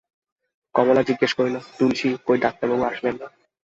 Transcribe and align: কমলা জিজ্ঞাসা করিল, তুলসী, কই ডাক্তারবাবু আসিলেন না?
কমলা 0.75 1.01
জিজ্ঞাসা 1.01 1.35
করিল, 1.37 1.55
তুলসী, 1.77 2.09
কই 2.27 2.37
ডাক্তারবাবু 2.43 2.83
আসিলেন 2.83 3.15
না? 3.21 3.27